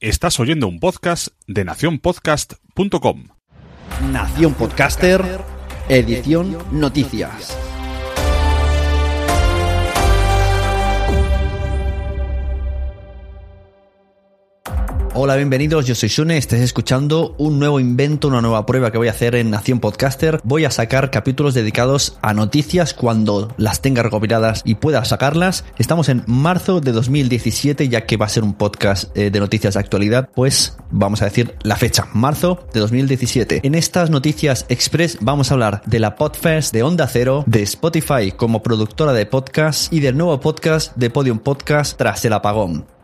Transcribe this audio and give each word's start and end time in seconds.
Estás 0.00 0.38
oyendo 0.40 0.68
un 0.68 0.78
podcast 0.78 1.28
de 1.46 1.64
nacionpodcast.com. 1.64 3.28
Nación 4.12 4.52
Podcaster, 4.52 5.22
edición 5.88 6.58
Noticias. 6.70 7.56
Hola, 15.18 15.34
bienvenidos. 15.36 15.86
Yo 15.86 15.94
soy 15.94 16.10
Sune. 16.10 16.36
Estés 16.36 16.60
escuchando 16.60 17.34
un 17.38 17.58
nuevo 17.58 17.80
invento, 17.80 18.28
una 18.28 18.42
nueva 18.42 18.66
prueba 18.66 18.90
que 18.92 18.98
voy 18.98 19.08
a 19.08 19.12
hacer 19.12 19.34
en 19.34 19.48
Nación 19.48 19.80
Podcaster. 19.80 20.40
Voy 20.44 20.66
a 20.66 20.70
sacar 20.70 21.10
capítulos 21.10 21.54
dedicados 21.54 22.18
a 22.20 22.34
noticias 22.34 22.92
cuando 22.92 23.48
las 23.56 23.80
tenga 23.80 24.02
recopiladas 24.02 24.60
y 24.66 24.74
pueda 24.74 25.02
sacarlas. 25.06 25.64
Estamos 25.78 26.10
en 26.10 26.22
marzo 26.26 26.82
de 26.82 26.92
2017, 26.92 27.88
ya 27.88 28.04
que 28.04 28.18
va 28.18 28.26
a 28.26 28.28
ser 28.28 28.44
un 28.44 28.52
podcast 28.52 29.16
eh, 29.16 29.30
de 29.30 29.40
noticias 29.40 29.72
de 29.72 29.80
actualidad. 29.80 30.28
Pues 30.34 30.76
vamos 30.90 31.22
a 31.22 31.24
decir 31.24 31.54
la 31.62 31.76
fecha, 31.76 32.08
marzo 32.12 32.66
de 32.74 32.80
2017. 32.80 33.60
En 33.62 33.74
estas 33.74 34.10
noticias 34.10 34.66
express 34.68 35.16
vamos 35.22 35.50
a 35.50 35.54
hablar 35.54 35.80
de 35.86 35.98
la 35.98 36.16
Podfest, 36.16 36.74
de 36.74 36.82
Onda 36.82 37.08
Cero, 37.08 37.42
de 37.46 37.62
Spotify 37.62 38.32
como 38.36 38.62
productora 38.62 39.14
de 39.14 39.24
podcast 39.24 39.90
y 39.90 40.00
del 40.00 40.18
nuevo 40.18 40.38
podcast 40.40 40.94
de 40.94 41.08
Podium 41.08 41.38
Podcast 41.38 41.96
tras 41.96 42.22
el 42.26 42.34
apagón. 42.34 42.95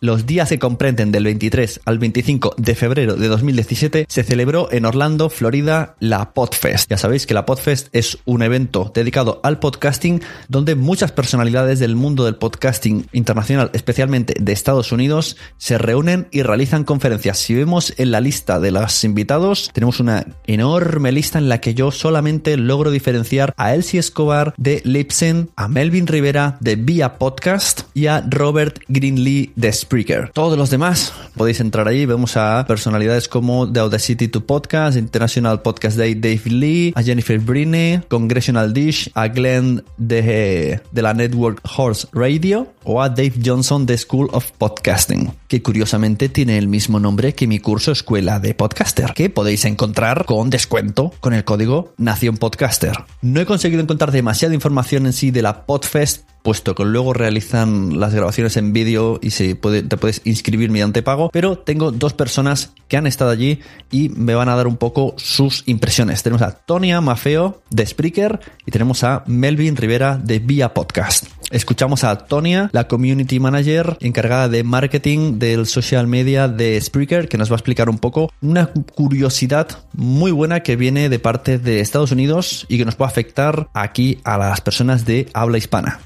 Los 0.00 0.26
días 0.26 0.50
que 0.50 0.58
comprenden 0.58 1.10
del 1.10 1.24
23 1.24 1.80
al 1.86 1.98
25 1.98 2.56
de 2.58 2.74
febrero 2.74 3.16
de 3.16 3.28
2017 3.28 4.04
se 4.06 4.22
celebró 4.24 4.70
en 4.70 4.84
Orlando, 4.84 5.30
Florida, 5.30 5.96
la 6.00 6.34
Podfest. 6.34 6.90
Ya 6.90 6.98
sabéis 6.98 7.26
que 7.26 7.32
la 7.32 7.46
Podfest 7.46 7.88
es 7.92 8.18
un 8.26 8.42
evento 8.42 8.92
dedicado 8.94 9.40
al 9.42 9.58
podcasting 9.58 10.20
donde 10.48 10.74
muchas 10.74 11.12
personalidades 11.12 11.78
del 11.78 11.96
mundo 11.96 12.26
del 12.26 12.36
podcasting 12.36 13.06
internacional, 13.12 13.70
especialmente 13.72 14.34
de 14.38 14.52
Estados 14.52 14.92
Unidos, 14.92 15.38
se 15.56 15.78
reúnen 15.78 16.28
y 16.30 16.42
realizan 16.42 16.84
conferencias. 16.84 17.38
Si 17.38 17.54
vemos 17.54 17.94
en 17.96 18.10
la 18.10 18.20
lista 18.20 18.60
de 18.60 18.72
los 18.72 19.02
invitados, 19.02 19.70
tenemos 19.72 19.98
una 19.98 20.26
enorme 20.46 21.10
lista 21.10 21.38
en 21.38 21.48
la 21.48 21.62
que 21.62 21.72
yo 21.72 21.90
solamente 21.90 22.58
logro 22.58 22.90
diferenciar 22.90 23.54
a 23.56 23.74
Elsie 23.74 24.00
Escobar 24.00 24.52
de 24.58 24.82
Lipsen, 24.84 25.48
a 25.56 25.68
Melvin 25.68 26.06
Rivera 26.06 26.58
de 26.60 26.76
Via 26.76 27.16
Podcast 27.16 27.82
y 27.94 28.08
a 28.08 28.20
Robert 28.28 28.80
Greenlee 28.88 29.52
de 29.56 29.72
Spreaker. 29.86 30.30
Todos 30.32 30.58
los 30.58 30.68
demás 30.70 31.12
podéis 31.36 31.60
entrar 31.60 31.86
ahí. 31.86 32.06
Vemos 32.06 32.36
a 32.36 32.64
personalidades 32.66 33.28
como 33.28 33.70
The 33.70 33.80
Audacity 33.80 34.26
to 34.26 34.44
Podcast, 34.44 34.96
International 34.96 35.62
Podcast 35.62 35.96
Day 35.96 36.14
Dave 36.14 36.42
Lee, 36.46 36.92
a 36.96 37.02
Jennifer 37.04 37.38
Briney, 37.38 38.00
Congressional 38.08 38.72
Dish, 38.72 39.08
a 39.14 39.28
Glenn 39.28 39.84
de, 39.96 40.80
de 40.90 41.02
la 41.02 41.14
Network 41.14 41.60
Horse 41.76 42.08
Radio 42.12 42.66
o 42.82 43.00
a 43.00 43.08
Dave 43.08 43.34
Johnson 43.44 43.86
de 43.86 43.96
School 43.96 44.28
of 44.32 44.50
Podcasting, 44.58 45.32
que 45.46 45.62
curiosamente 45.62 46.28
tiene 46.28 46.58
el 46.58 46.66
mismo 46.66 46.98
nombre 46.98 47.34
que 47.34 47.46
mi 47.46 47.60
curso 47.60 47.92
Escuela 47.92 48.40
de 48.40 48.54
Podcaster, 48.54 49.12
que 49.14 49.30
podéis 49.30 49.64
encontrar 49.66 50.24
con 50.24 50.50
descuento 50.50 51.12
con 51.20 51.32
el 51.32 51.44
código 51.44 51.92
Nación 51.96 52.38
Podcaster. 52.38 52.96
No 53.22 53.40
he 53.40 53.46
conseguido 53.46 53.82
encontrar 53.82 54.10
demasiada 54.10 54.54
información 54.54 55.06
en 55.06 55.12
sí 55.12 55.30
de 55.30 55.42
la 55.42 55.64
Podfest 55.64 56.26
puesto 56.46 56.76
que 56.76 56.84
luego 56.84 57.12
realizan 57.12 57.98
las 57.98 58.14
grabaciones 58.14 58.56
en 58.56 58.72
vídeo 58.72 59.18
y 59.20 59.32
se 59.32 59.56
puede, 59.56 59.82
te 59.82 59.96
puedes 59.96 60.22
inscribir 60.24 60.70
mediante 60.70 61.02
pago, 61.02 61.28
pero 61.32 61.58
tengo 61.58 61.90
dos 61.90 62.12
personas 62.12 62.70
que 62.86 62.96
han 62.96 63.08
estado 63.08 63.32
allí 63.32 63.58
y 63.90 64.10
me 64.10 64.36
van 64.36 64.48
a 64.48 64.54
dar 64.54 64.68
un 64.68 64.76
poco 64.76 65.14
sus 65.16 65.64
impresiones. 65.66 66.22
Tenemos 66.22 66.42
a 66.42 66.52
Tonia 66.52 67.00
Mafeo 67.00 67.62
de 67.70 67.84
Spreaker 67.84 68.38
y 68.64 68.70
tenemos 68.70 69.02
a 69.02 69.24
Melvin 69.26 69.74
Rivera 69.74 70.18
de 70.22 70.38
Via 70.38 70.72
Podcast. 70.72 71.26
Escuchamos 71.50 72.04
a 72.04 72.16
Tonia, 72.16 72.70
la 72.72 72.86
community 72.86 73.40
manager 73.40 73.96
encargada 74.00 74.48
de 74.48 74.62
marketing 74.62 75.40
del 75.40 75.66
social 75.66 76.06
media 76.06 76.46
de 76.46 76.80
Spreaker, 76.80 77.28
que 77.28 77.38
nos 77.38 77.50
va 77.50 77.54
a 77.54 77.58
explicar 77.58 77.90
un 77.90 77.98
poco 77.98 78.30
una 78.40 78.68
curiosidad 78.94 79.66
muy 79.94 80.30
buena 80.30 80.60
que 80.60 80.76
viene 80.76 81.08
de 81.08 81.18
parte 81.18 81.58
de 81.58 81.80
Estados 81.80 82.12
Unidos 82.12 82.66
y 82.68 82.78
que 82.78 82.84
nos 82.84 82.94
puede 82.94 83.10
afectar 83.10 83.68
aquí 83.74 84.20
a 84.22 84.38
las 84.38 84.60
personas 84.60 85.04
de 85.06 85.28
habla 85.34 85.58
hispana. 85.58 85.98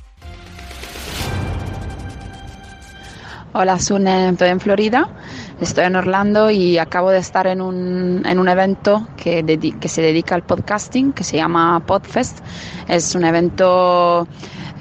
Hola, 3.52 3.80
Sune, 3.80 4.28
estoy 4.28 4.50
en 4.50 4.60
Florida, 4.60 5.08
estoy 5.60 5.82
en 5.82 5.96
Orlando 5.96 6.52
y 6.52 6.78
acabo 6.78 7.10
de 7.10 7.18
estar 7.18 7.48
en 7.48 7.60
un, 7.60 8.22
en 8.24 8.38
un 8.38 8.48
evento 8.48 9.08
que, 9.16 9.44
que 9.80 9.88
se 9.88 10.02
dedica 10.02 10.36
al 10.36 10.42
podcasting, 10.42 11.12
que 11.12 11.24
se 11.24 11.38
llama 11.38 11.80
Podfest. 11.84 12.38
Es 12.86 13.12
un 13.16 13.24
evento 13.24 14.28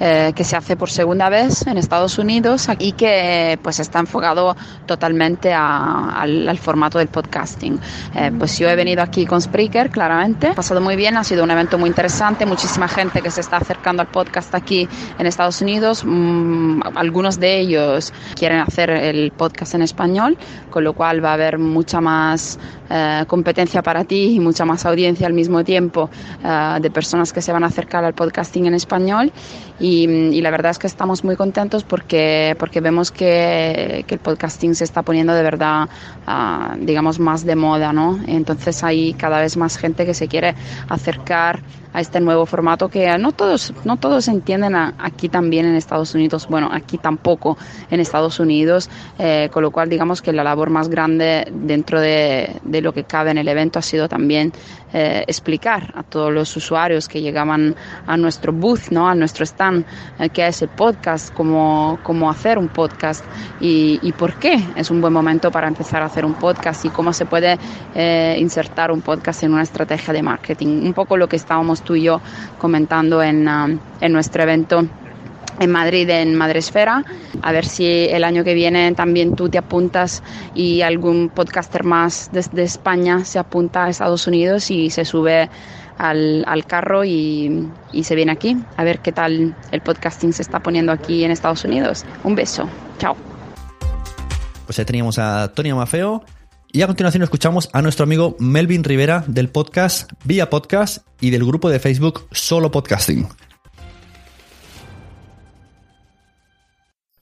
eh, 0.02 0.32
que 0.34 0.44
se 0.44 0.56
hace 0.56 0.76
por 0.76 0.90
segunda 0.90 1.28
vez 1.28 1.66
en 1.66 1.76
Estados 1.76 2.18
Unidos 2.18 2.68
y 2.78 2.92
que 2.92 3.58
pues 3.62 3.80
está 3.80 3.98
enfocado 3.98 4.56
totalmente 4.86 5.52
a, 5.52 6.20
al, 6.20 6.48
al, 6.48 6.58
formato 6.58 6.98
del 6.98 7.08
podcasting. 7.08 7.78
Eh, 8.14 8.32
pues 8.38 8.58
yo 8.58 8.70
he 8.70 8.76
venido 8.76 9.02
aquí 9.02 9.26
con 9.26 9.42
Spreaker, 9.42 9.90
claramente, 9.90 10.48
ha 10.48 10.54
pasado 10.54 10.80
muy 10.80 10.96
bien, 10.96 11.18
ha 11.18 11.24
sido 11.24 11.44
un 11.44 11.50
evento 11.50 11.76
muy 11.76 11.88
interesante, 11.88 12.46
muchísima 12.46 12.88
gente 12.88 13.20
que 13.20 13.30
se 13.30 13.42
está 13.42 13.58
acercando 13.58 14.00
al 14.00 14.08
podcast 14.08 14.54
aquí 14.54 14.88
en 15.18 15.26
Estados 15.26 15.60
Unidos, 15.60 16.02
mm, 16.04 16.80
algunos 16.94 17.38
de 17.38 17.60
ellos 17.60 18.12
quieren 18.36 18.60
hacer 18.60 18.88
el 18.88 19.32
podcast 19.32 19.74
en 19.74 19.82
español, 19.82 20.38
con 20.70 20.82
lo 20.82 20.94
cual 20.94 21.22
va 21.22 21.30
a 21.30 21.34
haber 21.34 21.58
mucha 21.58 22.00
más 22.00 22.58
eh, 22.90 23.24
competencia 23.28 23.82
para 23.82 24.02
ti 24.02 24.34
y 24.34 24.40
mucha 24.40 24.64
más 24.64 24.84
audiencia 24.84 25.26
al 25.26 25.32
mismo 25.32 25.62
tiempo 25.62 26.10
eh, 26.44 26.78
de 26.80 26.90
personas 26.90 27.32
que 27.32 27.40
se 27.40 27.52
van 27.52 27.62
a 27.62 27.68
acercar 27.68 28.04
al 28.04 28.14
podcasting 28.14 28.66
en 28.66 28.74
español 28.74 29.32
y, 29.78 30.04
y, 30.04 30.40
la 30.42 30.50
verdad 30.50 30.72
es 30.72 30.78
que 30.78 30.88
estamos 30.88 31.24
muy 31.24 31.36
contentos 31.36 31.84
porque, 31.84 32.54
porque 32.58 32.80
vemos 32.80 33.10
que, 33.10 34.04
que 34.06 34.14
el 34.16 34.20
podcasting 34.20 34.74
se 34.74 34.84
está 34.84 35.02
poniendo 35.02 35.32
de 35.32 35.42
verdad, 35.42 35.88
uh, 36.28 36.76
digamos, 36.84 37.18
más 37.18 37.46
de 37.46 37.56
moda, 37.56 37.92
¿no? 37.92 38.20
Entonces 38.26 38.84
hay 38.84 39.14
cada 39.14 39.40
vez 39.40 39.56
más 39.56 39.78
gente 39.78 40.04
que 40.04 40.12
se 40.12 40.28
quiere 40.28 40.54
acercar 40.88 41.62
a 41.92 42.00
este 42.00 42.20
nuevo 42.20 42.46
formato 42.46 42.88
que 42.88 43.16
no 43.18 43.32
todos, 43.32 43.72
no 43.84 43.96
todos 43.96 44.28
entienden 44.28 44.74
a, 44.76 44.94
aquí 44.98 45.28
también 45.28 45.66
en 45.66 45.74
Estados 45.74 46.14
Unidos, 46.14 46.46
bueno, 46.48 46.68
aquí 46.72 46.98
tampoco 46.98 47.58
en 47.90 48.00
Estados 48.00 48.38
Unidos, 48.38 48.88
eh, 49.18 49.48
con 49.52 49.62
lo 49.62 49.70
cual 49.70 49.88
digamos 49.88 50.22
que 50.22 50.32
la 50.32 50.44
labor 50.44 50.70
más 50.70 50.88
grande 50.88 51.48
dentro 51.52 52.00
de, 52.00 52.60
de, 52.62 52.79
lo 52.80 52.92
que 52.92 53.04
cabe 53.04 53.30
en 53.30 53.38
el 53.38 53.48
evento 53.48 53.78
ha 53.78 53.82
sido 53.82 54.08
también 54.08 54.52
eh, 54.92 55.24
explicar 55.26 55.92
a 55.94 56.02
todos 56.02 56.32
los 56.32 56.54
usuarios 56.56 57.08
que 57.08 57.20
llegaban 57.20 57.74
a 58.06 58.16
nuestro 58.16 58.52
booth, 58.52 58.90
¿no? 58.90 59.08
a 59.08 59.14
nuestro 59.14 59.44
stand, 59.44 59.84
eh, 60.18 60.28
qué 60.30 60.46
es 60.46 60.62
el 60.62 60.68
podcast, 60.68 61.32
cómo, 61.34 61.98
cómo 62.02 62.30
hacer 62.30 62.58
un 62.58 62.68
podcast 62.68 63.24
y, 63.60 63.98
y, 64.02 64.12
por 64.12 64.34
qué 64.34 64.58
es 64.74 64.90
un 64.90 65.00
buen 65.00 65.12
momento 65.12 65.50
para 65.50 65.68
empezar 65.68 66.02
a 66.02 66.06
hacer 66.06 66.24
un 66.24 66.34
podcast 66.34 66.84
y 66.84 66.90
cómo 66.90 67.12
se 67.12 67.26
puede 67.26 67.58
eh, 67.94 68.36
insertar 68.38 68.90
un 68.90 69.00
podcast 69.00 69.42
en 69.42 69.52
una 69.52 69.62
estrategia 69.62 70.12
de 70.12 70.22
marketing. 70.22 70.82
Un 70.84 70.94
poco 70.94 71.16
lo 71.16 71.28
que 71.28 71.36
estábamos 71.36 71.82
tú 71.82 71.94
y 71.94 72.02
yo 72.02 72.20
comentando 72.58 73.22
en, 73.22 73.46
uh, 73.48 73.78
en 74.00 74.12
nuestro 74.12 74.42
evento 74.42 74.84
en 75.60 75.70
Madrid, 75.70 76.08
en 76.10 76.34
Madresfera. 76.34 77.04
A 77.42 77.52
ver 77.52 77.64
si 77.64 77.86
el 77.86 78.24
año 78.24 78.42
que 78.42 78.54
viene 78.54 78.92
también 78.94 79.36
tú 79.36 79.48
te 79.48 79.58
apuntas 79.58 80.22
y 80.54 80.82
algún 80.82 81.28
podcaster 81.28 81.84
más 81.84 82.30
desde 82.32 82.64
España 82.64 83.24
se 83.24 83.38
apunta 83.38 83.84
a 83.84 83.90
Estados 83.90 84.26
Unidos 84.26 84.70
y 84.70 84.90
se 84.90 85.04
sube 85.04 85.48
al, 85.98 86.44
al 86.48 86.64
carro 86.64 87.04
y, 87.04 87.68
y, 87.92 88.04
se 88.04 88.14
viene 88.14 88.32
aquí 88.32 88.56
a 88.78 88.84
ver 88.84 89.00
qué 89.00 89.12
tal 89.12 89.54
el 89.70 89.80
podcasting 89.82 90.32
se 90.32 90.40
está 90.40 90.60
poniendo 90.60 90.92
aquí 90.92 91.24
en 91.24 91.30
Estados 91.30 91.62
Unidos. 91.64 92.04
Un 92.24 92.34
beso. 92.34 92.68
Chao. 92.98 93.16
Pues 94.64 94.78
ya 94.78 94.84
teníamos 94.84 95.18
a 95.18 95.52
Tony 95.54 95.72
Mafeo. 95.72 96.24
Y 96.72 96.82
a 96.82 96.86
continuación 96.86 97.24
escuchamos 97.24 97.68
a 97.72 97.82
nuestro 97.82 98.04
amigo 98.04 98.36
Melvin 98.38 98.84
Rivera 98.84 99.24
del 99.26 99.48
podcast 99.48 100.10
Vía 100.24 100.48
Podcast 100.48 101.04
y 101.20 101.30
del 101.30 101.44
grupo 101.44 101.68
de 101.68 101.80
Facebook 101.80 102.28
Solo 102.30 102.70
Podcasting. 102.70 103.26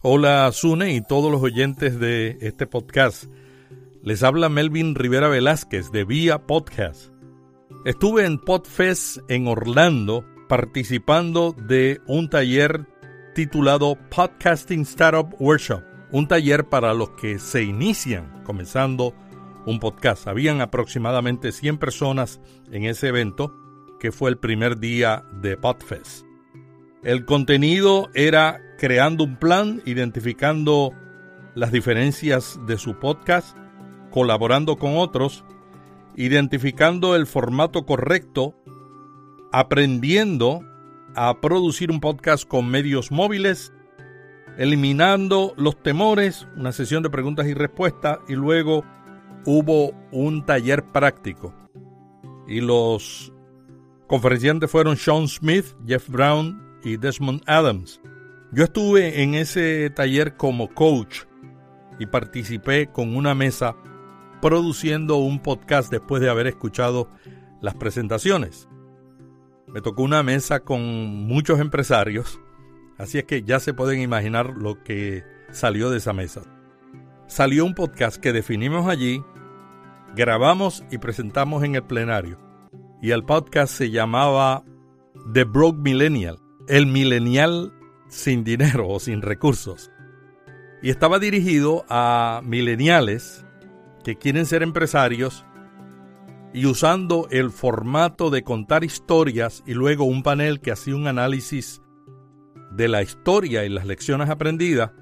Hola 0.01 0.49
Sune 0.53 0.93
y 0.95 1.01
todos 1.01 1.29
los 1.33 1.43
oyentes 1.43 1.99
de 1.99 2.39
este 2.41 2.69
podcast. 2.69 3.25
Les 4.05 4.23
habla 4.23 4.49
Melvin 4.49 4.95
Rivera 4.95 5.27
Velázquez 5.27 5.91
de 5.91 6.05
Vía 6.05 6.47
Podcast. 6.47 7.11
Estuve 7.85 8.25
en 8.25 8.39
Podfest 8.39 9.19
en 9.29 9.49
Orlando 9.49 10.25
participando 10.49 11.51
de 11.51 12.01
un 12.07 12.31
taller 12.31 12.87
titulado 13.35 13.99
Podcasting 14.09 14.83
Startup 14.83 15.35
Workshop, 15.41 15.83
un 16.13 16.29
taller 16.29 16.69
para 16.69 16.95
los 16.95 17.11
que 17.21 17.41
se 17.41 17.65
inician 17.65 18.45
comenzando 18.45 19.17
un 19.67 19.81
podcast. 19.81 20.29
Habían 20.29 20.61
aproximadamente 20.61 21.51
100 21.51 21.77
personas 21.77 22.41
en 22.71 22.85
ese 22.85 23.09
evento 23.09 23.53
que 23.99 24.13
fue 24.13 24.31
el 24.31 24.39
primer 24.39 24.79
día 24.79 25.25
de 25.43 25.57
Podfest. 25.57 26.25
El 27.03 27.25
contenido 27.25 28.11
era 28.15 28.61
creando 28.79 29.25
un 29.25 29.37
plan, 29.37 29.83
identificando 29.85 30.95
las 31.55 31.71
diferencias 31.73 32.59
de 32.67 32.79
su 32.79 32.99
podcast, 32.99 33.57
colaborando 34.11 34.77
con 34.77 34.97
otros, 34.97 35.45
identificando 36.17 37.15
el 37.15 37.27
formato 37.27 37.85
correcto, 37.85 38.55
aprendiendo 39.53 40.63
a 41.15 41.41
producir 41.41 41.91
un 41.91 42.01
podcast 42.01 42.49
con 42.49 42.69
medios 42.69 43.11
móviles 43.11 43.73
eliminando 44.59 45.55
los 45.57 45.81
temores, 45.81 46.47
una 46.57 46.73
sesión 46.73 47.05
de 47.05 47.11
preguntas 47.11 47.47
y 47.47 47.55
respuestas 47.55 48.19
y 48.29 48.35
luego 48.35 48.85
hubo 49.47 49.93
un 50.11 50.45
taller 50.45 50.85
práctico. 50.85 51.55
Y 52.49 52.61
los 52.61 53.33
conferenciantes 54.09 54.69
fueron 54.69 54.97
Sean 54.97 55.29
Smith, 55.29 55.67
Jeff 55.87 56.09
Brown 56.09 56.61
y 56.83 56.97
Desmond 56.97 57.43
Adams. 57.47 58.01
Yo 58.51 58.65
estuve 58.65 59.23
en 59.23 59.35
ese 59.35 59.91
taller 59.91 60.37
como 60.37 60.73
coach 60.73 61.25
y 61.99 62.07
participé 62.07 62.87
con 62.87 63.15
una 63.15 63.35
mesa 63.35 63.77
produciendo 64.41 65.17
un 65.17 65.41
podcast 65.41 65.91
después 65.91 66.23
de 66.23 66.31
haber 66.31 66.47
escuchado 66.47 67.11
las 67.61 67.75
presentaciones. 67.75 68.67
Me 69.67 69.83
tocó 69.83 70.03
una 70.03 70.23
mesa 70.23 70.61
con 70.61 70.83
muchos 71.27 71.61
empresarios, 71.61 72.41
así 72.97 73.19
es 73.19 73.25
que 73.25 73.43
ya 73.43 73.61
se 73.61 73.75
pueden 73.75 74.01
imaginar 74.01 74.55
lo 74.57 74.83
que 74.83 75.25
salió 75.51 75.91
de 75.91 75.99
esa 75.99 76.15
mesa. 76.15 76.41
Salió 77.27 77.67
un 77.67 77.75
podcast 77.75 78.17
que 78.17 78.33
definimos 78.33 78.89
allí, 78.89 79.23
grabamos 80.17 80.85
y 80.91 80.97
presentamos 80.97 81.65
en 81.65 81.75
el 81.75 81.83
plenario. 81.83 82.39
Y 83.03 83.11
el 83.11 83.25
podcast 83.25 83.75
se 83.75 83.91
llamaba 83.91 84.65
The 85.35 85.45
Broke 85.45 85.81
Millennial, 85.81 86.39
el 86.67 86.87
millennial 86.87 87.75
sin 88.09 88.45
dinero 88.45 88.89
o 88.89 89.01
sin 89.01 89.23
recursos. 89.23 89.91
Y 90.83 90.91
estaba 90.91 91.19
dirigido 91.19 91.85
a 91.89 92.41
millennials 92.45 93.45
que 94.05 94.17
quieren 94.17 94.47
ser 94.47 94.63
empresarios 94.63 95.45
y 96.53 96.67
usando 96.67 97.29
el 97.31 97.51
formato 97.51 98.31
de 98.31 98.43
contar 98.43 98.85
historias 98.85 99.63
y 99.67 99.75
luego 99.75 100.05
un 100.05 100.23
panel 100.23 100.61
que 100.61 100.73
hacía 100.73 100.97
un 100.97 101.07
análisis 101.07 101.83
de 102.71 102.89
la 102.89 103.03
historia 103.03 103.65
y 103.65 103.69
las 103.69 103.87
lecciones 103.87 104.31
aprendidas, 104.31 104.93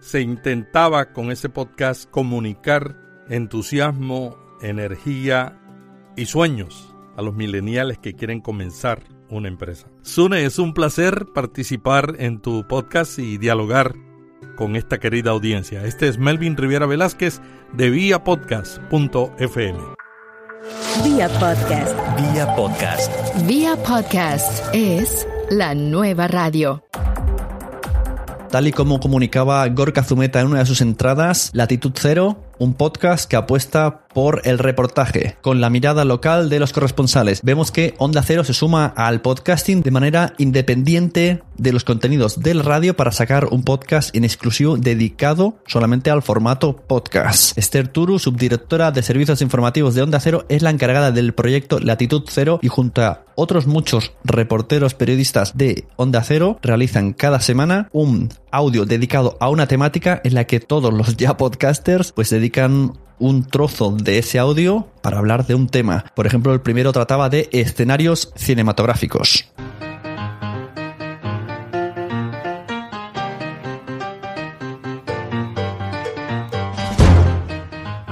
se 0.00 0.20
intentaba 0.20 1.12
con 1.12 1.30
ese 1.30 1.48
podcast 1.48 2.10
comunicar 2.10 2.96
entusiasmo, 3.28 4.36
energía 4.62 5.60
y 6.16 6.26
sueños 6.26 6.94
a 7.16 7.22
los 7.22 7.34
millennials 7.34 7.98
que 7.98 8.14
quieren 8.14 8.40
comenzar 8.40 9.02
una 9.30 9.48
empresa. 9.48 9.88
Sune, 10.02 10.44
es 10.44 10.58
un 10.58 10.74
placer 10.74 11.26
participar 11.34 12.16
en 12.18 12.40
tu 12.40 12.66
podcast 12.66 13.18
y 13.18 13.38
dialogar 13.38 13.94
con 14.56 14.76
esta 14.76 14.98
querida 14.98 15.30
audiencia. 15.30 15.84
Este 15.84 16.08
es 16.08 16.18
Melvin 16.18 16.56
Riviera 16.56 16.86
Velázquez 16.86 17.40
de 17.72 17.90
viapodcast.fm. 17.90 19.78
Vía 21.04 21.28
Podcast. 21.28 21.96
Vía 22.20 22.54
Podcast. 22.54 23.46
Vía 23.46 23.76
Podcast 23.76 24.74
es 24.74 25.26
la 25.48 25.74
nueva 25.74 26.28
radio. 26.28 26.84
Tal 28.50 28.66
y 28.66 28.72
como 28.72 29.00
comunicaba 29.00 29.66
Gorka 29.68 30.02
Zumeta 30.02 30.40
en 30.40 30.48
una 30.48 30.58
de 30.58 30.66
sus 30.66 30.80
entradas, 30.80 31.50
Latitud 31.54 31.92
Cero 31.94 32.49
un 32.60 32.74
podcast 32.74 33.28
que 33.28 33.36
apuesta 33.36 34.06
por 34.12 34.42
el 34.44 34.58
reportaje, 34.58 35.36
con 35.40 35.60
la 35.60 35.70
mirada 35.70 36.04
local 36.04 36.50
de 36.50 36.58
los 36.58 36.72
corresponsales. 36.72 37.40
Vemos 37.42 37.70
que 37.70 37.94
Onda 37.98 38.22
Cero 38.22 38.44
se 38.44 38.52
suma 38.52 38.86
al 38.96 39.22
podcasting 39.22 39.82
de 39.82 39.90
manera 39.90 40.34
independiente 40.36 41.42
de 41.56 41.72
los 41.72 41.84
contenidos 41.84 42.40
del 42.40 42.62
radio 42.62 42.96
para 42.96 43.12
sacar 43.12 43.46
un 43.46 43.62
podcast 43.62 44.14
en 44.14 44.24
exclusivo 44.24 44.76
dedicado 44.76 45.56
solamente 45.66 46.10
al 46.10 46.22
formato 46.22 46.76
podcast. 46.76 47.56
Esther 47.56 47.88
Turu, 47.88 48.18
subdirectora 48.18 48.90
de 48.90 49.02
servicios 49.02 49.40
informativos 49.42 49.94
de 49.94 50.02
Onda 50.02 50.20
Cero, 50.20 50.44
es 50.48 50.62
la 50.62 50.70
encargada 50.70 51.12
del 51.12 51.32
proyecto 51.32 51.78
Latitud 51.80 52.24
Cero 52.28 52.58
y 52.62 52.68
junto 52.68 53.02
a 53.02 53.24
otros 53.36 53.66
muchos 53.66 54.12
reporteros 54.22 54.94
periodistas 54.94 55.56
de 55.56 55.86
Onda 55.96 56.22
Cero 56.22 56.58
realizan 56.62 57.14
cada 57.14 57.40
semana 57.40 57.88
un 57.92 58.28
audio 58.50 58.84
dedicado 58.84 59.38
a 59.40 59.48
una 59.48 59.66
temática 59.66 60.20
en 60.24 60.34
la 60.34 60.44
que 60.44 60.60
todos 60.60 60.92
los 60.92 61.16
ya 61.16 61.36
podcasters 61.36 62.12
pues 62.12 62.30
un 63.18 63.44
trozo 63.44 63.92
de 63.92 64.18
ese 64.18 64.38
audio 64.38 64.88
para 65.02 65.18
hablar 65.18 65.46
de 65.46 65.54
un 65.54 65.68
tema. 65.68 66.04
Por 66.14 66.26
ejemplo, 66.26 66.52
el 66.52 66.60
primero 66.60 66.92
trataba 66.92 67.28
de 67.28 67.48
escenarios 67.52 68.32
cinematográficos. 68.34 69.50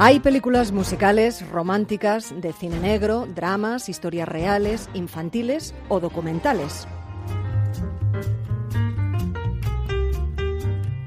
Hay 0.01 0.21
películas 0.21 0.71
musicales, 0.71 1.45
románticas, 1.51 2.33
de 2.41 2.53
cine 2.53 2.79
negro, 2.79 3.27
dramas, 3.35 3.89
historias 3.89 4.29
reales, 4.29 4.89
infantiles 4.95 5.75
o 5.89 5.99
documentales. 5.99 6.87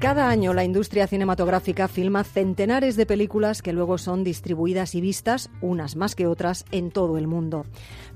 Cada 0.02 0.28
año 0.28 0.52
la 0.52 0.64
industria 0.64 1.06
cinematográfica 1.06 1.86
filma 1.86 2.24
centenares 2.24 2.96
de 2.96 3.06
películas 3.06 3.62
que 3.62 3.72
luego 3.72 3.98
son 3.98 4.24
distribuidas 4.24 4.96
y 4.96 5.00
vistas, 5.00 5.48
unas 5.60 5.94
más 5.94 6.16
que 6.16 6.26
otras, 6.26 6.64
en 6.72 6.90
todo 6.90 7.18
el 7.18 7.28
mundo. 7.28 7.66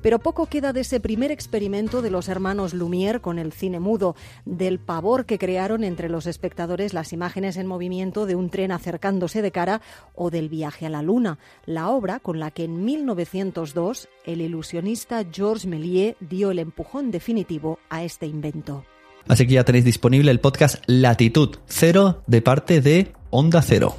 Pero 0.03 0.19
poco 0.19 0.47
queda 0.47 0.73
de 0.73 0.81
ese 0.81 0.99
primer 0.99 1.31
experimento 1.31 2.03
de 2.03 2.11
los 2.11 2.29
hermanos 2.29 2.75
Lumière 2.75 3.21
con 3.21 3.38
el 3.38 3.53
cine 3.53 3.79
mudo, 3.79 4.17
del 4.44 4.81
pavor 4.81 5.27
que 5.27 5.38
crearon 5.38 5.85
entre 5.85 6.09
los 6.09 6.27
espectadores 6.27 6.93
las 6.93 7.12
imágenes 7.12 7.56
en 7.56 7.69
movimiento 7.69 8.27
de 8.27 8.35
un 8.35 8.50
tren 8.50 8.73
acercándose 8.73 9.41
de 9.41 9.53
cara 9.53 9.81
o 10.17 10.31
del 10.31 10.49
viaje 10.49 10.87
a 10.87 10.91
la 10.91 11.03
luna, 11.03 11.38
la 11.67 11.91
obra 11.91 12.19
con 12.19 12.41
la 12.41 12.50
que 12.50 12.65
en 12.65 12.85
1902 12.85 14.09
el 14.25 14.41
ilusionista 14.41 15.25
Georges 15.31 15.67
Méliès 15.67 16.17
dio 16.19 16.50
el 16.50 16.59
empujón 16.59 17.12
definitivo 17.12 17.79
a 17.91 18.03
este 18.03 18.27
invento. 18.27 18.83
Así 19.28 19.46
que 19.46 19.55
ya 19.55 19.64
tenéis 19.64 19.84
disponible 19.84 20.31
el 20.31 20.40
podcast 20.40 20.76
Latitud 20.87 21.56
Cero 21.67 22.23
de 22.26 22.43
parte 22.43 22.81
de 22.81 23.12
Onda 23.31 23.62
Cero. 23.62 23.96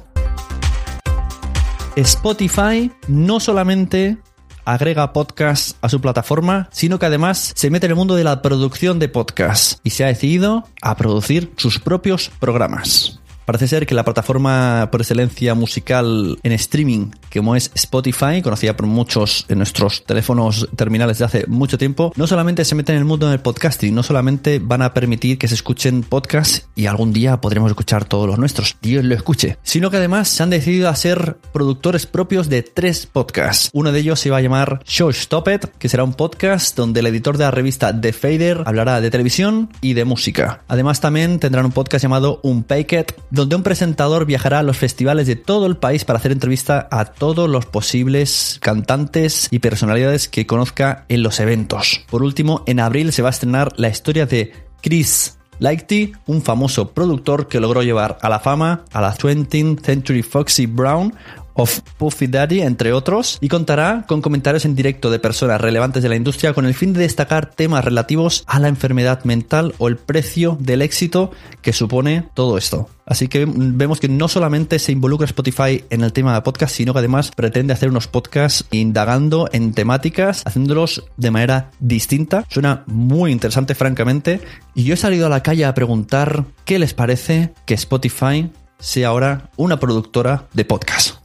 Spotify 1.96 2.90
no 3.08 3.40
solamente 3.40 4.18
agrega 4.64 5.12
podcasts 5.12 5.76
a 5.80 5.88
su 5.88 6.00
plataforma, 6.00 6.68
sino 6.70 6.98
que 6.98 7.06
además 7.06 7.52
se 7.56 7.70
mete 7.70 7.86
en 7.86 7.92
el 7.92 7.96
mundo 7.96 8.14
de 8.14 8.24
la 8.24 8.42
producción 8.42 8.98
de 8.98 9.08
podcasts 9.08 9.80
y 9.82 9.90
se 9.90 10.04
ha 10.04 10.08
decidido 10.08 10.68
a 10.82 10.96
producir 10.96 11.52
sus 11.56 11.78
propios 11.78 12.30
programas. 12.38 13.20
Parece 13.48 13.66
ser 13.66 13.86
que 13.86 13.94
la 13.94 14.04
plataforma 14.04 14.90
por 14.92 15.00
excelencia 15.00 15.54
musical 15.54 16.38
en 16.42 16.52
streaming, 16.52 17.12
como 17.32 17.56
es 17.56 17.70
Spotify, 17.74 18.42
conocida 18.42 18.76
por 18.76 18.86
muchos 18.86 19.46
en 19.48 19.56
nuestros 19.56 20.04
teléfonos 20.04 20.68
terminales 20.76 21.16
de 21.16 21.24
hace 21.24 21.46
mucho 21.46 21.78
tiempo, 21.78 22.12
no 22.14 22.26
solamente 22.26 22.66
se 22.66 22.74
mete 22.74 22.92
en 22.92 22.98
el 22.98 23.06
mundo 23.06 23.26
del 23.26 23.40
podcasting, 23.40 23.94
no 23.94 24.02
solamente 24.02 24.58
van 24.58 24.82
a 24.82 24.92
permitir 24.92 25.38
que 25.38 25.48
se 25.48 25.54
escuchen 25.54 26.02
podcasts 26.02 26.68
y 26.74 26.84
algún 26.84 27.14
día 27.14 27.40
podremos 27.40 27.70
escuchar 27.70 28.04
todos 28.04 28.26
los 28.26 28.38
nuestros, 28.38 28.76
Dios 28.82 29.02
lo 29.02 29.14
escuche, 29.14 29.56
sino 29.62 29.90
que 29.90 29.96
además 29.96 30.28
se 30.28 30.42
han 30.42 30.50
decidido 30.50 30.90
a 30.90 30.94
ser 30.94 31.38
productores 31.50 32.04
propios 32.04 32.50
de 32.50 32.62
tres 32.62 33.06
podcasts. 33.06 33.70
Uno 33.72 33.92
de 33.92 34.00
ellos 34.00 34.20
se 34.20 34.28
va 34.28 34.36
a 34.36 34.42
llamar 34.42 34.82
Show 34.84 35.08
Stop 35.08 35.48
It, 35.48 35.64
que 35.78 35.88
será 35.88 36.04
un 36.04 36.12
podcast 36.12 36.76
donde 36.76 37.00
el 37.00 37.06
editor 37.06 37.38
de 37.38 37.44
la 37.44 37.50
revista 37.50 37.98
The 37.98 38.12
Fader 38.12 38.64
hablará 38.66 39.00
de 39.00 39.10
televisión 39.10 39.70
y 39.80 39.94
de 39.94 40.04
música. 40.04 40.64
Además 40.68 41.00
también 41.00 41.38
tendrán 41.38 41.64
un 41.64 41.72
podcast 41.72 42.02
llamado 42.02 42.40
Unpacked, 42.42 43.14
donde 43.38 43.54
un 43.54 43.62
presentador 43.62 44.26
viajará 44.26 44.58
a 44.58 44.62
los 44.64 44.76
festivales 44.76 45.28
de 45.28 45.36
todo 45.36 45.66
el 45.66 45.76
país 45.76 46.04
para 46.04 46.18
hacer 46.18 46.32
entrevista 46.32 46.88
a 46.90 47.04
todos 47.04 47.48
los 47.48 47.66
posibles 47.66 48.58
cantantes 48.60 49.46
y 49.52 49.60
personalidades 49.60 50.28
que 50.28 50.44
conozca 50.44 51.04
en 51.08 51.22
los 51.22 51.38
eventos. 51.38 52.04
Por 52.10 52.24
último, 52.24 52.64
en 52.66 52.80
abril 52.80 53.12
se 53.12 53.22
va 53.22 53.28
a 53.28 53.30
estrenar 53.30 53.72
la 53.76 53.88
historia 53.88 54.26
de 54.26 54.52
Chris 54.82 55.38
Lighty, 55.60 56.12
un 56.26 56.42
famoso 56.42 56.90
productor 56.92 57.46
que 57.46 57.60
logró 57.60 57.82
llevar 57.82 58.18
a 58.22 58.28
la 58.28 58.40
fama 58.40 58.84
a 58.92 59.00
la 59.00 59.14
20th 59.14 59.82
Century 59.82 60.22
Foxy 60.22 60.66
Brown 60.66 61.14
of 61.58 61.80
Puffy 61.98 62.28
Daddy, 62.28 62.60
entre 62.60 62.92
otros, 62.92 63.36
y 63.40 63.48
contará 63.48 64.04
con 64.06 64.22
comentarios 64.22 64.64
en 64.64 64.76
directo 64.76 65.10
de 65.10 65.18
personas 65.18 65.60
relevantes 65.60 66.02
de 66.02 66.08
la 66.08 66.16
industria 66.16 66.54
con 66.54 66.66
el 66.66 66.74
fin 66.74 66.92
de 66.92 67.00
destacar 67.00 67.50
temas 67.50 67.84
relativos 67.84 68.44
a 68.46 68.60
la 68.60 68.68
enfermedad 68.68 69.24
mental 69.24 69.74
o 69.78 69.88
el 69.88 69.96
precio 69.96 70.56
del 70.60 70.82
éxito 70.82 71.32
que 71.60 71.72
supone 71.72 72.28
todo 72.34 72.56
esto. 72.56 72.88
Así 73.04 73.26
que 73.26 73.44
vemos 73.48 73.98
que 74.00 74.08
no 74.08 74.28
solamente 74.28 74.78
se 74.78 74.92
involucra 74.92 75.24
Spotify 75.24 75.84
en 75.90 76.02
el 76.02 76.12
tema 76.12 76.34
de 76.34 76.42
podcast, 76.42 76.76
sino 76.76 76.92
que 76.92 77.00
además 77.00 77.32
pretende 77.34 77.72
hacer 77.72 77.88
unos 77.88 78.06
podcasts 78.06 78.66
indagando 78.70 79.48
en 79.52 79.72
temáticas, 79.72 80.42
haciéndolos 80.46 81.04
de 81.16 81.30
manera 81.30 81.70
distinta. 81.80 82.44
Suena 82.50 82.84
muy 82.86 83.32
interesante, 83.32 83.74
francamente. 83.74 84.40
Y 84.74 84.84
yo 84.84 84.94
he 84.94 84.98
salido 84.98 85.26
a 85.26 85.30
la 85.30 85.42
calle 85.42 85.64
a 85.64 85.74
preguntar 85.74 86.44
qué 86.64 86.78
les 86.78 86.94
parece 86.94 87.52
que 87.66 87.74
Spotify 87.74 88.50
sea 88.78 89.08
ahora 89.08 89.50
una 89.56 89.80
productora 89.80 90.46
de 90.52 90.64
podcast. 90.64 91.17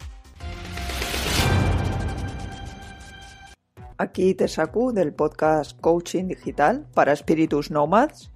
Aquí 4.03 4.33
te 4.33 4.49
saco 4.49 4.91
del 4.91 5.13
podcast 5.13 5.79
Coaching 5.79 6.25
Digital 6.25 6.85
para 6.93 7.13
Espíritus 7.13 7.71
Nomads 7.71 8.33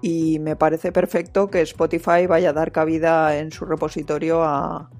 y 0.00 0.38
me 0.38 0.54
parece 0.54 0.92
perfecto 0.92 1.50
que 1.50 1.60
Spotify 1.62 2.28
vaya 2.28 2.50
a 2.50 2.52
dar 2.52 2.70
cabida 2.70 3.36
en 3.36 3.50
su 3.50 3.64
repositorio 3.64 4.44
a, 4.44 4.90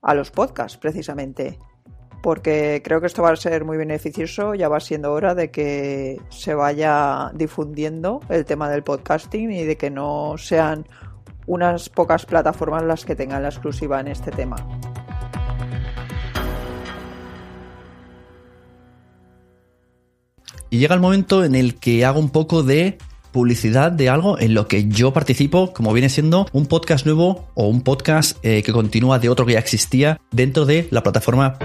a 0.00 0.14
los 0.14 0.30
podcasts 0.30 0.78
precisamente 0.78 1.58
porque 2.22 2.82
creo 2.84 3.00
que 3.00 3.08
esto 3.08 3.24
va 3.24 3.30
a 3.30 3.36
ser 3.36 3.64
muy 3.64 3.76
beneficioso, 3.76 4.54
ya 4.54 4.68
va 4.68 4.78
siendo 4.78 5.12
hora 5.12 5.34
de 5.34 5.50
que 5.50 6.20
se 6.28 6.54
vaya 6.54 7.32
difundiendo 7.34 8.20
el 8.28 8.44
tema 8.44 8.70
del 8.70 8.84
podcasting 8.84 9.50
y 9.50 9.64
de 9.64 9.76
que 9.76 9.90
no 9.90 10.38
sean 10.38 10.86
unas 11.48 11.88
pocas 11.88 12.26
plataformas 12.26 12.84
las 12.84 13.04
que 13.04 13.16
tengan 13.16 13.42
la 13.42 13.48
exclusiva 13.48 13.98
en 13.98 14.06
este 14.06 14.30
tema. 14.30 14.77
Y 20.70 20.78
llega 20.78 20.94
el 20.94 21.00
momento 21.00 21.44
en 21.44 21.54
el 21.54 21.76
que 21.76 22.04
hago 22.04 22.20
un 22.20 22.30
poco 22.30 22.62
de 22.62 22.98
publicidad 23.32 23.92
de 23.92 24.08
algo 24.08 24.38
en 24.38 24.54
lo 24.54 24.68
que 24.68 24.88
yo 24.88 25.12
participo, 25.12 25.72
como 25.72 25.92
viene 25.92 26.08
siendo 26.08 26.46
un 26.52 26.66
podcast 26.66 27.06
nuevo 27.06 27.48
o 27.54 27.68
un 27.68 27.82
podcast 27.82 28.36
eh, 28.42 28.62
que 28.62 28.72
continúa 28.72 29.18
de 29.18 29.28
otro 29.28 29.46
que 29.46 29.52
ya 29.52 29.58
existía 29.58 30.20
dentro 30.30 30.66
de 30.66 30.88
la 30.90 31.02
plataforma 31.02 31.58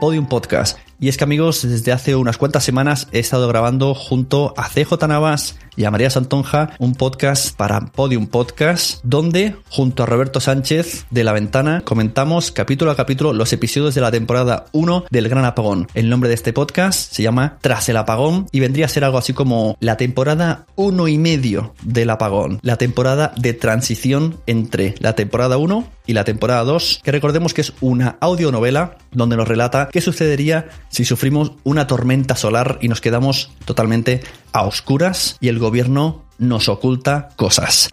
Podium 0.00 0.26
Podcast. 0.26 0.78
Y 1.00 1.08
es 1.08 1.16
que 1.16 1.24
amigos, 1.24 1.62
desde 1.62 1.92
hace 1.92 2.16
unas 2.16 2.38
cuantas 2.38 2.64
semanas 2.64 3.08
he 3.12 3.18
estado 3.18 3.48
grabando 3.48 3.94
junto 3.94 4.54
a 4.56 4.68
CJ 4.68 5.06
Navas 5.08 5.56
y 5.76 5.84
a 5.84 5.90
María 5.90 6.10
Santonja 6.10 6.70
un 6.78 6.94
podcast 6.94 7.56
para 7.56 7.80
Podium 7.80 8.26
Podcast, 8.26 9.00
donde 9.02 9.56
junto 9.68 10.02
a 10.02 10.06
Roberto 10.06 10.40
Sánchez 10.40 11.06
de 11.10 11.24
La 11.24 11.32
Ventana 11.32 11.82
comentamos 11.84 12.52
capítulo 12.52 12.90
a 12.90 12.96
capítulo 12.96 13.32
los 13.32 13.52
episodios 13.52 13.94
de 13.94 14.00
la 14.00 14.10
temporada 14.10 14.66
1 14.72 15.06
del 15.10 15.28
Gran 15.28 15.44
Apagón. 15.44 15.88
El 15.94 16.08
nombre 16.08 16.28
de 16.28 16.36
este 16.36 16.52
podcast 16.52 17.12
se 17.12 17.22
llama 17.22 17.58
Tras 17.60 17.88
el 17.88 17.96
Apagón 17.96 18.46
y 18.52 18.60
vendría 18.60 18.86
a 18.86 18.88
ser 18.88 19.04
algo 19.04 19.18
así 19.18 19.32
como 19.32 19.76
la 19.80 19.96
temporada 19.96 20.66
1 20.76 21.08
y 21.08 21.18
medio 21.18 21.74
del 21.82 22.10
apagón, 22.10 22.60
la 22.62 22.76
temporada 22.76 23.32
de 23.36 23.52
transición 23.52 24.40
entre 24.46 24.94
la 25.00 25.14
temporada 25.14 25.56
1 25.56 25.88
y 26.06 26.12
la 26.12 26.24
temporada 26.24 26.64
2, 26.64 27.00
que 27.02 27.12
recordemos 27.12 27.54
que 27.54 27.62
es 27.62 27.72
una 27.80 28.16
audionovela 28.20 28.98
donde 29.12 29.36
nos 29.36 29.48
relata 29.48 29.88
qué 29.90 30.00
sucedería 30.00 30.68
si 30.94 31.04
sufrimos 31.04 31.50
una 31.64 31.88
tormenta 31.88 32.36
solar 32.36 32.78
y 32.80 32.86
nos 32.86 33.00
quedamos 33.00 33.50
totalmente 33.64 34.22
a 34.52 34.62
oscuras 34.62 35.36
y 35.40 35.48
el 35.48 35.58
gobierno 35.58 36.22
nos 36.38 36.68
oculta 36.68 37.30
cosas. 37.34 37.90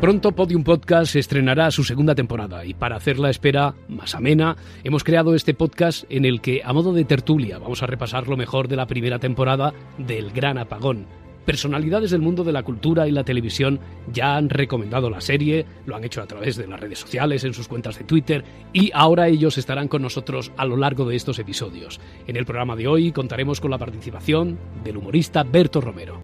Pronto 0.00 0.32
Podium 0.32 0.64
Podcast 0.64 1.16
estrenará 1.16 1.70
su 1.70 1.84
segunda 1.84 2.14
temporada 2.14 2.64
y 2.64 2.72
para 2.72 2.96
hacer 2.96 3.18
la 3.18 3.28
espera 3.28 3.74
más 3.88 4.14
amena 4.14 4.56
hemos 4.82 5.04
creado 5.04 5.34
este 5.34 5.52
podcast 5.52 6.04
en 6.08 6.24
el 6.24 6.40
que 6.40 6.62
a 6.64 6.72
modo 6.72 6.94
de 6.94 7.04
tertulia 7.04 7.58
vamos 7.58 7.82
a 7.82 7.86
repasar 7.86 8.28
lo 8.28 8.38
mejor 8.38 8.68
de 8.68 8.76
la 8.76 8.86
primera 8.86 9.18
temporada 9.18 9.74
del 9.98 10.30
Gran 10.30 10.56
Apagón. 10.56 11.23
Personalidades 11.44 12.10
del 12.10 12.22
mundo 12.22 12.42
de 12.42 12.52
la 12.52 12.62
cultura 12.62 13.06
y 13.06 13.10
la 13.10 13.24
televisión 13.24 13.80
ya 14.10 14.36
han 14.36 14.48
recomendado 14.48 15.10
la 15.10 15.20
serie, 15.20 15.66
lo 15.84 15.94
han 15.94 16.04
hecho 16.04 16.22
a 16.22 16.26
través 16.26 16.56
de 16.56 16.66
las 16.66 16.80
redes 16.80 16.98
sociales, 16.98 17.44
en 17.44 17.52
sus 17.52 17.68
cuentas 17.68 17.98
de 17.98 18.04
Twitter 18.04 18.44
y 18.72 18.90
ahora 18.94 19.28
ellos 19.28 19.58
estarán 19.58 19.88
con 19.88 20.02
nosotros 20.02 20.52
a 20.56 20.64
lo 20.64 20.76
largo 20.76 21.04
de 21.06 21.16
estos 21.16 21.38
episodios. 21.38 22.00
En 22.26 22.36
el 22.36 22.46
programa 22.46 22.76
de 22.76 22.88
hoy 22.88 23.12
contaremos 23.12 23.60
con 23.60 23.70
la 23.70 23.78
participación 23.78 24.58
del 24.82 24.96
humorista 24.96 25.42
Berto 25.42 25.80
Romero. 25.80 26.22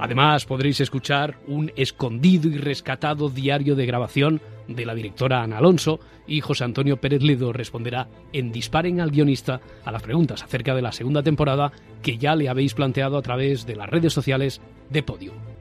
Además, 0.00 0.46
podréis 0.46 0.80
escuchar 0.80 1.38
un 1.46 1.72
escondido 1.76 2.48
y 2.48 2.56
rescatado 2.56 3.28
diario 3.28 3.74
de 3.74 3.86
grabación 3.86 4.40
de 4.68 4.86
la 4.86 4.94
directora 4.94 5.42
Ana 5.42 5.58
Alonso 5.58 5.98
y 6.26 6.40
José 6.40 6.64
Antonio 6.64 6.98
Pérez 6.98 7.22
Ledo 7.22 7.52
responderá 7.52 8.08
en 8.32 8.52
Disparen 8.52 9.00
al 9.00 9.10
guionista 9.10 9.60
a 9.84 9.90
las 9.90 10.02
preguntas 10.02 10.42
acerca 10.42 10.74
de 10.74 10.82
la 10.82 10.92
segunda 10.92 11.22
temporada 11.22 11.72
que 12.02 12.18
ya 12.18 12.36
le 12.36 12.48
habéis 12.48 12.74
planteado 12.74 13.16
a 13.16 13.22
través 13.22 13.66
de 13.66 13.76
las 13.76 13.88
redes 13.88 14.12
sociales 14.12 14.60
de 14.90 15.02
Podium. 15.02 15.57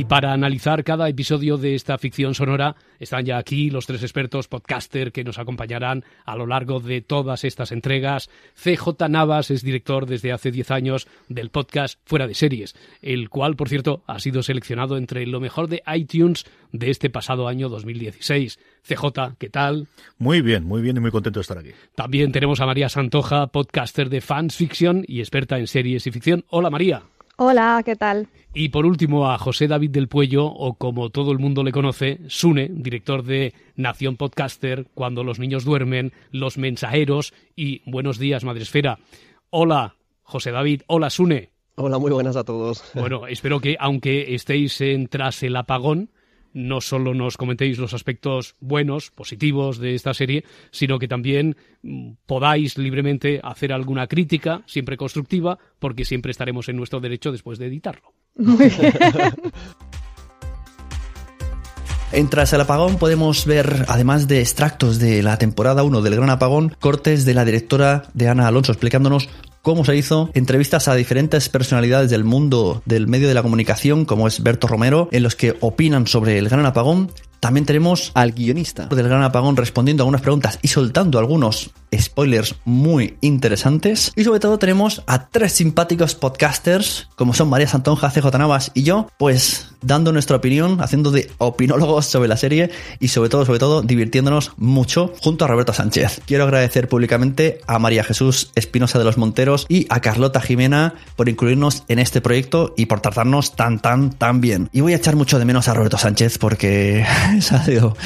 Y 0.00 0.06
para 0.06 0.32
analizar 0.32 0.82
cada 0.82 1.10
episodio 1.10 1.58
de 1.58 1.74
esta 1.74 1.98
ficción 1.98 2.34
sonora, 2.34 2.74
están 2.98 3.26
ya 3.26 3.36
aquí 3.36 3.68
los 3.68 3.84
tres 3.84 4.02
expertos 4.02 4.48
podcaster 4.48 5.12
que 5.12 5.24
nos 5.24 5.38
acompañarán 5.38 6.06
a 6.24 6.36
lo 6.36 6.46
largo 6.46 6.80
de 6.80 7.02
todas 7.02 7.44
estas 7.44 7.70
entregas. 7.70 8.30
CJ 8.54 9.10
Navas 9.10 9.50
es 9.50 9.62
director 9.62 10.06
desde 10.06 10.32
hace 10.32 10.52
10 10.52 10.70
años 10.70 11.06
del 11.28 11.50
podcast 11.50 12.00
Fuera 12.06 12.26
de 12.26 12.32
Series, 12.32 12.74
el 13.02 13.28
cual, 13.28 13.56
por 13.56 13.68
cierto, 13.68 14.02
ha 14.06 14.20
sido 14.20 14.42
seleccionado 14.42 14.96
entre 14.96 15.26
lo 15.26 15.38
mejor 15.38 15.68
de 15.68 15.82
iTunes 15.94 16.46
de 16.72 16.88
este 16.88 17.10
pasado 17.10 17.46
año 17.46 17.68
2016. 17.68 18.58
CJ, 18.82 19.36
¿qué 19.38 19.50
tal? 19.50 19.86
Muy 20.16 20.40
bien, 20.40 20.64
muy 20.64 20.80
bien 20.80 20.96
y 20.96 21.00
muy 21.00 21.10
contento 21.10 21.40
de 21.40 21.42
estar 21.42 21.58
aquí. 21.58 21.72
También 21.94 22.32
tenemos 22.32 22.62
a 22.62 22.64
María 22.64 22.88
Santoja, 22.88 23.48
podcaster 23.48 24.08
de 24.08 24.22
Fans 24.22 24.56
Fiction 24.56 25.04
y 25.06 25.20
experta 25.20 25.58
en 25.58 25.66
series 25.66 26.06
y 26.06 26.10
ficción. 26.10 26.46
Hola 26.48 26.70
María. 26.70 27.02
Hola, 27.42 27.80
¿qué 27.86 27.96
tal? 27.96 28.28
Y 28.52 28.68
por 28.68 28.84
último 28.84 29.30
a 29.30 29.38
José 29.38 29.66
David 29.66 29.92
del 29.92 30.08
Puello, 30.08 30.44
o 30.44 30.74
como 30.74 31.08
todo 31.08 31.32
el 31.32 31.38
mundo 31.38 31.64
le 31.64 31.72
conoce, 31.72 32.20
Sune, 32.28 32.68
director 32.70 33.22
de 33.22 33.54
Nación 33.76 34.18
Podcaster, 34.18 34.88
Cuando 34.92 35.24
los 35.24 35.38
niños 35.38 35.64
duermen, 35.64 36.12
Los 36.32 36.58
Mensajeros 36.58 37.32
y 37.56 37.80
Buenos 37.90 38.18
días, 38.18 38.44
Madresfera. 38.44 38.98
Hola, 39.48 39.96
José 40.22 40.50
David. 40.50 40.82
Hola, 40.86 41.08
Sune. 41.08 41.48
Hola, 41.76 41.96
muy 41.96 42.10
buenas 42.10 42.36
a 42.36 42.44
todos. 42.44 42.84
Bueno, 42.94 43.26
espero 43.26 43.58
que 43.58 43.74
aunque 43.80 44.34
estéis 44.34 44.78
en 44.82 45.08
tras 45.08 45.42
el 45.42 45.56
apagón, 45.56 46.10
no 46.52 46.80
solo 46.80 47.14
nos 47.14 47.36
comentéis 47.36 47.78
los 47.78 47.94
aspectos 47.94 48.56
buenos, 48.60 49.10
positivos 49.10 49.78
de 49.78 49.94
esta 49.94 50.14
serie, 50.14 50.44
sino 50.70 50.98
que 50.98 51.08
también 51.08 51.56
mm, 51.82 52.12
podáis 52.26 52.78
libremente 52.78 53.40
hacer 53.42 53.72
alguna 53.72 54.06
crítica, 54.06 54.62
siempre 54.66 54.96
constructiva, 54.96 55.58
porque 55.78 56.04
siempre 56.04 56.30
estaremos 56.30 56.68
en 56.68 56.76
nuestro 56.76 57.00
derecho 57.00 57.32
después 57.32 57.58
de 57.58 57.66
editarlo. 57.66 58.12
En 62.12 62.28
Tras 62.28 62.52
el 62.52 62.60
Apagón 62.60 62.98
podemos 62.98 63.46
ver, 63.46 63.84
además 63.86 64.26
de 64.26 64.40
extractos 64.40 64.98
de 64.98 65.22
la 65.22 65.38
temporada 65.38 65.84
1 65.84 66.02
del 66.02 66.16
Gran 66.16 66.30
Apagón, 66.30 66.74
cortes 66.80 67.24
de 67.24 67.34
la 67.34 67.44
directora 67.44 68.02
de 68.14 68.28
Ana 68.28 68.48
Alonso 68.48 68.72
explicándonos 68.72 69.28
cómo 69.62 69.84
se 69.84 69.96
hizo, 69.96 70.30
entrevistas 70.34 70.88
a 70.88 70.94
diferentes 70.94 71.48
personalidades 71.48 72.10
del 72.10 72.24
mundo 72.24 72.82
del 72.84 73.06
medio 73.06 73.28
de 73.28 73.34
la 73.34 73.42
comunicación, 73.42 74.04
como 74.04 74.26
es 74.26 74.42
Berto 74.42 74.66
Romero, 74.66 75.08
en 75.12 75.22
los 75.22 75.36
que 75.36 75.56
opinan 75.60 76.06
sobre 76.06 76.38
el 76.38 76.48
gran 76.48 76.66
apagón. 76.66 77.10
También 77.40 77.64
tenemos 77.66 78.12
al 78.14 78.32
guionista 78.32 78.86
del 78.86 79.08
gran 79.08 79.22
apagón 79.22 79.56
respondiendo 79.56 80.02
algunas 80.02 80.20
preguntas 80.20 80.58
y 80.62 80.68
soltando 80.68 81.18
algunos 81.18 81.70
spoilers 81.98 82.54
muy 82.64 83.16
interesantes. 83.20 84.12
Y 84.14 84.24
sobre 84.24 84.40
todo 84.40 84.58
tenemos 84.58 85.02
a 85.06 85.28
tres 85.28 85.52
simpáticos 85.52 86.14
podcasters, 86.14 87.08
como 87.16 87.34
son 87.34 87.48
María 87.48 87.66
Santonja, 87.66 88.10
CJ 88.10 88.38
Navas 88.38 88.70
y 88.74 88.82
yo, 88.82 89.08
pues 89.18 89.68
dando 89.82 90.12
nuestra 90.12 90.36
opinión, 90.36 90.80
haciendo 90.82 91.10
de 91.10 91.30
opinólogos 91.38 92.06
sobre 92.06 92.28
la 92.28 92.36
serie 92.36 92.70
y 92.98 93.08
sobre 93.08 93.30
todo, 93.30 93.46
sobre 93.46 93.58
todo, 93.58 93.82
divirtiéndonos 93.82 94.52
mucho 94.56 95.12
junto 95.20 95.44
a 95.44 95.48
Roberto 95.48 95.72
Sánchez. 95.72 96.20
Quiero 96.26 96.44
agradecer 96.44 96.88
públicamente 96.88 97.60
a 97.66 97.78
María 97.78 98.04
Jesús 98.04 98.50
Espinosa 98.54 98.98
de 98.98 99.04
los 99.04 99.16
Monteros 99.16 99.66
y 99.68 99.86
a 99.88 100.00
Carlota 100.00 100.40
Jimena 100.40 100.94
por 101.16 101.28
incluirnos 101.28 101.84
en 101.88 101.98
este 101.98 102.20
proyecto 102.20 102.74
y 102.76 102.86
por 102.86 103.00
tratarnos 103.00 103.56
tan, 103.56 103.80
tan, 103.80 104.10
tan 104.10 104.40
bien. 104.40 104.68
Y 104.72 104.82
voy 104.82 104.92
a 104.92 104.96
echar 104.96 105.16
mucho 105.16 105.38
de 105.38 105.44
menos 105.44 105.68
a 105.68 105.74
Roberto 105.74 105.98
Sánchez 105.98 106.38
porque 106.38 107.06
ha 107.50 107.64
sido 107.64 107.96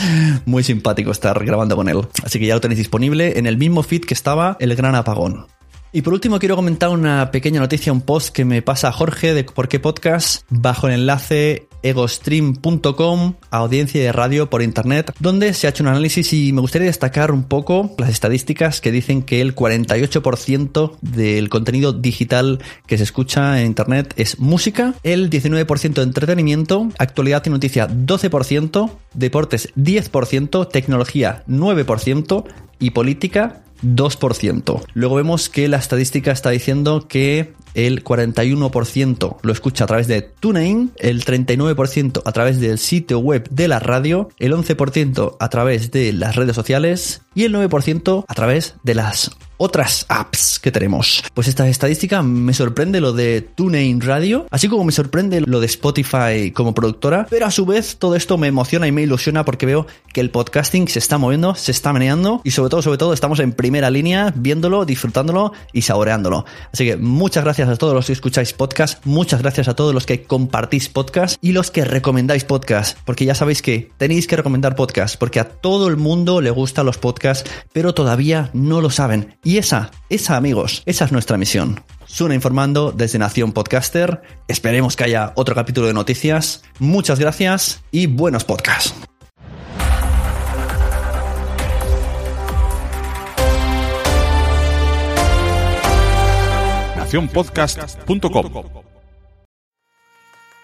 muy 0.46 0.62
simpático 0.62 1.10
estar 1.10 1.44
grabando 1.44 1.76
con 1.76 1.88
él. 1.88 2.06
Así 2.22 2.38
que 2.38 2.46
ya 2.46 2.54
lo 2.54 2.60
tenéis 2.60 2.78
disponible 2.78 3.38
en 3.38 3.46
el 3.46 3.56
mismo 3.56 3.82
feed 3.82 4.02
que 4.02 4.14
estaba 4.14 4.56
El 4.60 4.74
Gran 4.76 4.94
Apagón. 4.94 5.46
Y 5.92 6.02
por 6.02 6.12
último 6.12 6.40
quiero 6.40 6.56
comentar 6.56 6.88
una 6.88 7.30
pequeña 7.30 7.60
noticia, 7.60 7.92
un 7.92 8.00
post 8.00 8.34
que 8.34 8.44
me 8.44 8.62
pasa 8.62 8.90
Jorge 8.90 9.32
de 9.32 9.44
Por 9.44 9.68
qué 9.68 9.78
Podcast 9.78 10.42
bajo 10.50 10.88
el 10.88 10.94
enlace 10.94 11.68
egostream.com, 11.84 13.34
audiencia 13.50 14.02
de 14.02 14.10
radio 14.10 14.50
por 14.50 14.62
internet, 14.62 15.14
donde 15.20 15.54
se 15.54 15.66
ha 15.66 15.70
hecho 15.70 15.84
un 15.84 15.90
análisis 15.90 16.32
y 16.32 16.52
me 16.52 16.60
gustaría 16.60 16.86
destacar 16.86 17.30
un 17.30 17.44
poco 17.44 17.94
las 17.98 18.10
estadísticas 18.10 18.80
que 18.80 18.90
dicen 18.90 19.22
que 19.22 19.40
el 19.40 19.54
48% 19.54 20.96
del 21.00 21.48
contenido 21.48 21.92
digital 21.92 22.60
que 22.86 22.96
se 22.96 23.04
escucha 23.04 23.60
en 23.60 23.66
internet 23.66 24.14
es 24.16 24.40
música, 24.40 24.94
el 25.02 25.30
19% 25.30 26.02
entretenimiento, 26.02 26.88
actualidad 26.98 27.44
y 27.46 27.50
noticia 27.50 27.88
12%, 27.88 28.90
deportes 29.12 29.72
10%, 29.76 30.68
tecnología 30.68 31.44
9% 31.46 32.44
y 32.80 32.90
política 32.90 33.62
2%. 33.84 34.82
Luego 34.94 35.14
vemos 35.16 35.48
que 35.48 35.68
la 35.68 35.76
estadística 35.76 36.32
está 36.32 36.50
diciendo 36.50 37.06
que 37.08 37.52
el 37.74 38.04
41% 38.04 39.36
lo 39.42 39.52
escucha 39.52 39.84
a 39.84 39.86
través 39.86 40.06
de 40.06 40.22
TuneIn, 40.22 40.92
el 40.96 41.24
39% 41.24 42.22
a 42.24 42.32
través 42.32 42.60
del 42.60 42.78
sitio 42.78 43.18
web 43.18 43.48
de 43.50 43.68
la 43.68 43.80
radio, 43.80 44.28
el 44.38 44.52
11% 44.52 45.36
a 45.38 45.48
través 45.48 45.90
de 45.90 46.12
las 46.12 46.36
redes 46.36 46.54
sociales 46.54 47.22
y 47.34 47.44
el 47.44 47.54
9% 47.54 48.24
a 48.26 48.34
través 48.34 48.74
de 48.82 48.94
las 48.94 49.30
otras 49.56 50.06
apps 50.08 50.58
que 50.58 50.70
tenemos. 50.70 51.24
Pues 51.32 51.48
esta 51.48 51.68
estadística 51.68 52.22
me 52.22 52.54
sorprende 52.54 53.00
lo 53.00 53.12
de 53.12 53.40
TuneIn 53.40 54.00
Radio, 54.00 54.46
así 54.50 54.68
como 54.68 54.84
me 54.84 54.92
sorprende 54.92 55.40
lo 55.40 55.60
de 55.60 55.66
Spotify 55.66 56.50
como 56.52 56.74
productora, 56.74 57.26
pero 57.30 57.46
a 57.46 57.50
su 57.50 57.66
vez 57.66 57.96
todo 57.96 58.16
esto 58.16 58.36
me 58.38 58.48
emociona 58.48 58.86
y 58.86 58.92
me 58.92 59.02
ilusiona 59.02 59.44
porque 59.44 59.66
veo 59.66 59.86
que 60.12 60.20
el 60.20 60.30
podcasting 60.30 60.88
se 60.88 60.98
está 60.98 61.18
moviendo, 61.18 61.54
se 61.54 61.72
está 61.72 61.92
meneando 61.92 62.40
y 62.44 62.50
sobre 62.50 62.70
todo, 62.70 62.82
sobre 62.82 62.98
todo 62.98 63.12
estamos 63.12 63.40
en 63.40 63.52
primera 63.52 63.90
línea 63.90 64.32
viéndolo, 64.36 64.84
disfrutándolo 64.84 65.52
y 65.72 65.82
saboreándolo. 65.82 66.44
Así 66.72 66.84
que 66.86 66.96
muchas 66.96 67.44
gracias 67.44 67.68
a 67.68 67.76
todos 67.76 67.94
los 67.94 68.06
que 68.06 68.12
escucháis 68.12 68.52
podcast, 68.52 69.04
muchas 69.06 69.42
gracias 69.42 69.68
a 69.68 69.74
todos 69.74 69.94
los 69.94 70.06
que 70.06 70.24
compartís 70.24 70.88
podcast 70.88 71.36
y 71.40 71.52
los 71.52 71.70
que 71.70 71.84
recomendáis 71.84 72.44
podcast, 72.44 72.98
porque 73.04 73.24
ya 73.24 73.34
sabéis 73.34 73.62
que 73.62 73.90
tenéis 73.98 74.26
que 74.26 74.36
recomendar 74.36 74.76
podcast, 74.76 75.16
porque 75.18 75.40
a 75.40 75.48
todo 75.48 75.88
el 75.88 75.96
mundo 75.96 76.40
le 76.40 76.50
gustan 76.50 76.86
los 76.86 76.98
podcasts, 76.98 77.23
pero 77.72 77.94
todavía 77.94 78.50
no 78.52 78.80
lo 78.80 78.90
saben. 78.90 79.36
Y 79.42 79.58
esa, 79.58 79.90
esa 80.10 80.36
amigos, 80.36 80.82
esa 80.86 81.04
es 81.06 81.12
nuestra 81.12 81.36
misión. 81.38 81.82
Suna 82.06 82.34
informando 82.34 82.92
desde 82.92 83.18
Nación 83.18 83.52
Podcaster. 83.52 84.22
Esperemos 84.46 84.96
que 84.96 85.04
haya 85.04 85.32
otro 85.36 85.54
capítulo 85.54 85.86
de 85.86 85.94
noticias. 85.94 86.62
Muchas 86.78 87.18
gracias 87.18 87.82
y 87.90 88.06
buenos 88.06 88.44
podcasts. 88.44 88.94